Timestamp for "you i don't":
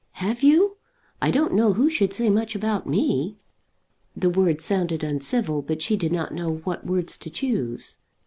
0.41-1.53